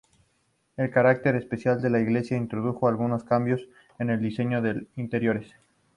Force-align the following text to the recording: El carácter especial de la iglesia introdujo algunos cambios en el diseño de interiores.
El 0.77 0.89
carácter 0.89 1.35
especial 1.35 1.79
de 1.79 1.91
la 1.91 1.99
iglesia 1.99 2.35
introdujo 2.35 2.87
algunos 2.87 3.23
cambios 3.23 3.67
en 3.99 4.09
el 4.09 4.19
diseño 4.19 4.59
de 4.59 4.87
interiores. 4.95 5.53